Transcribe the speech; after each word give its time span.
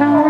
Bye. 0.00 0.29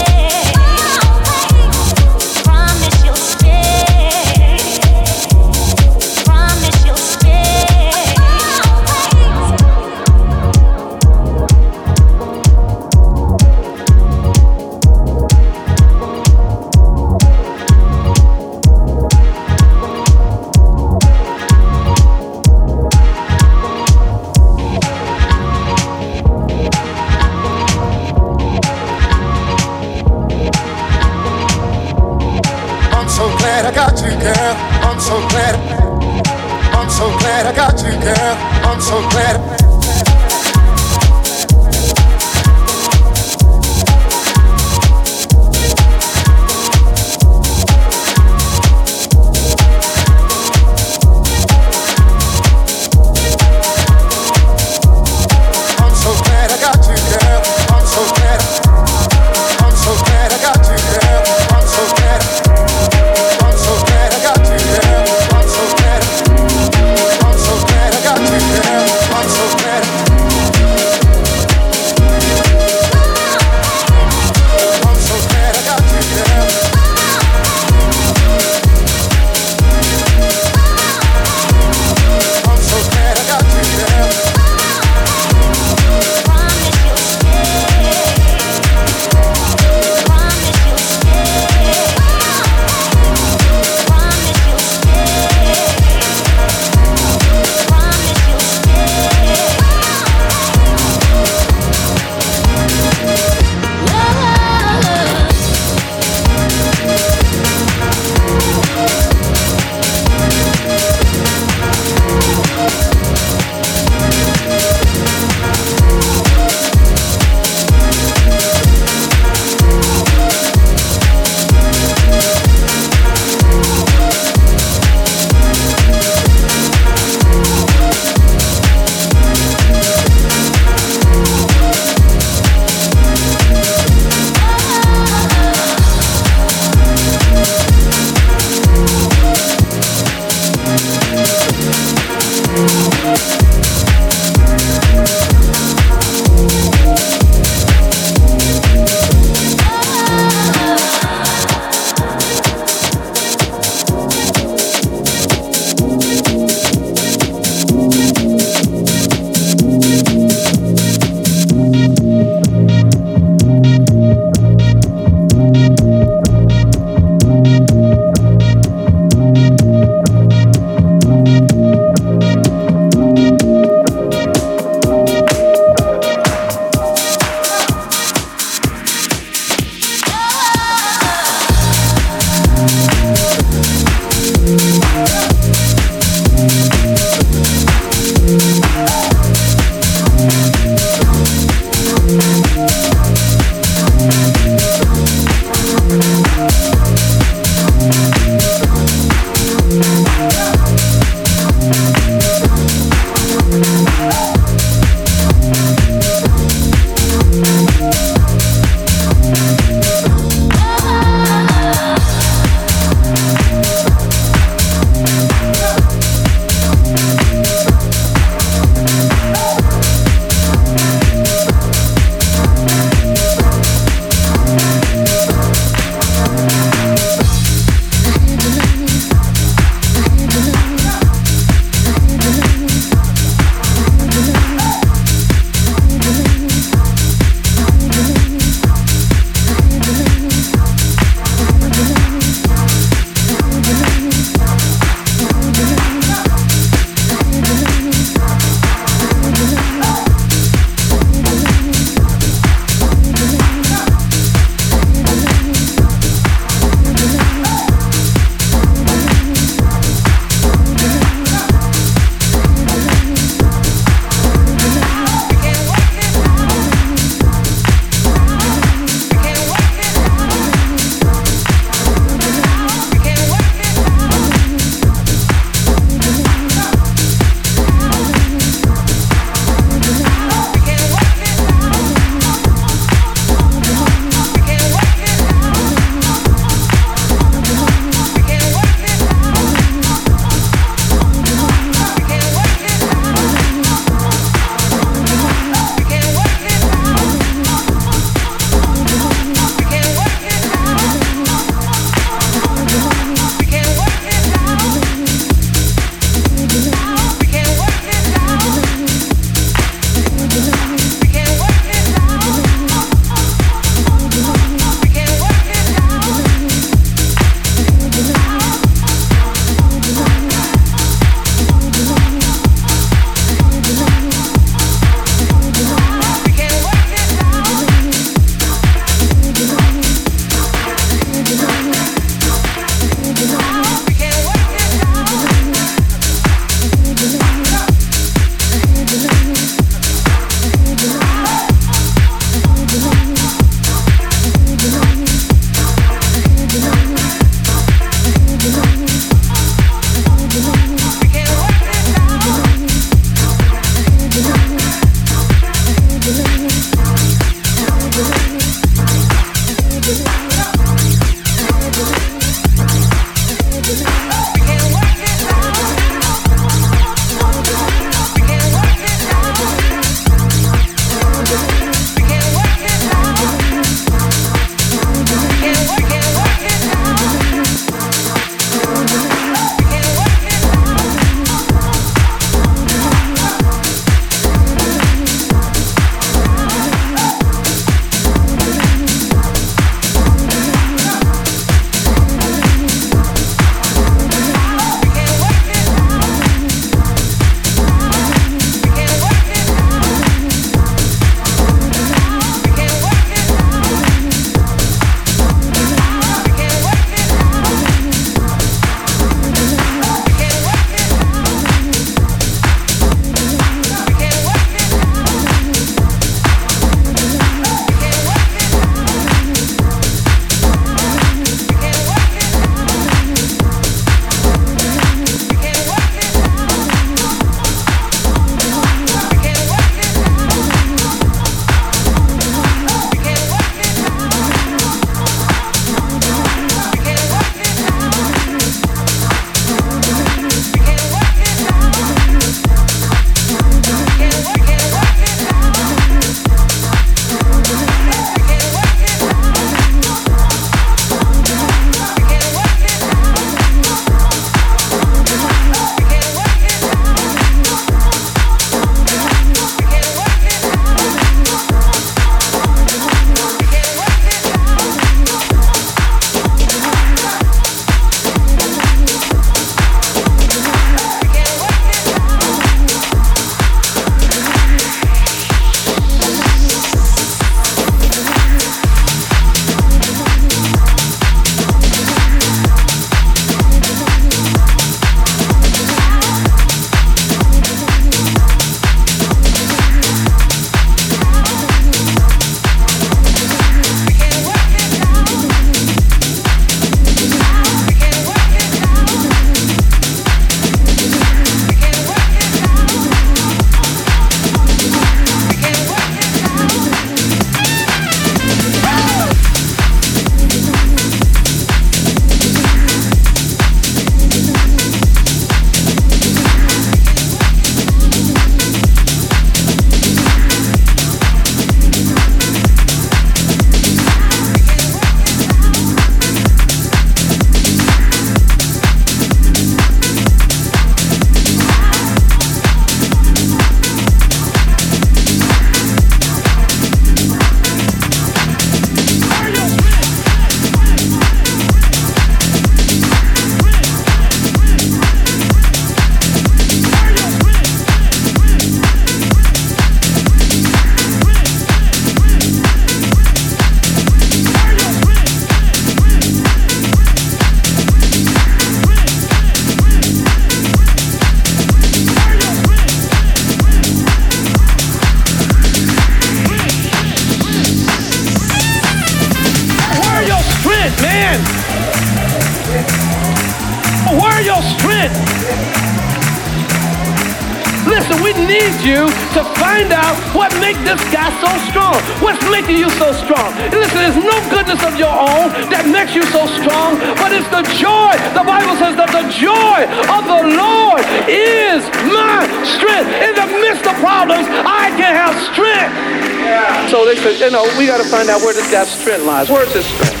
know, 597.31 597.43
we 597.57 597.65
got 597.65 597.77
to 597.77 597.89
find 597.89 598.09
out 598.09 598.21
where 598.21 598.33
the 598.33 598.41
death 598.51 598.67
strength 598.67 599.05
lies. 599.05 599.29
Where's 599.29 599.53
this 599.53 599.65
strength? 599.65 600.00